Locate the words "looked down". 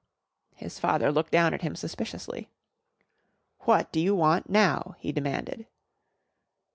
1.11-1.53